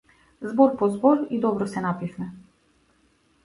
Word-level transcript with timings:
Збор 0.49 0.77
по 0.77 0.89
збор, 0.89 1.27
и 1.29 1.37
добро 1.39 1.67
се 1.67 1.85
напивме. 1.87 2.31